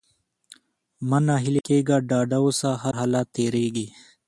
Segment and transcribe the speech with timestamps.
[1.09, 1.97] مه ناهيلی کېږه!
[2.09, 2.69] ډاډه اوسه!
[2.83, 3.87] هرحالت تېرېږي.